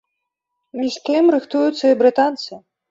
Між 0.81 0.95
тым, 1.11 1.23
рыхтуюцца 1.37 1.85
і 1.95 2.01
брытанцы. 2.03 2.51